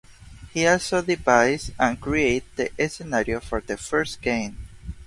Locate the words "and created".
1.77-2.45